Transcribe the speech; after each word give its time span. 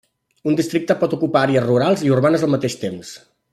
Un 0.51 0.55
districte 0.59 0.95
pot 1.03 1.13
ocupar 1.17 1.43
àrees 1.49 1.67
rurals 1.67 2.03
i 2.09 2.13
urbanes 2.17 2.47
al 2.49 2.53
mateix 2.57 2.79
temps. 2.87 3.15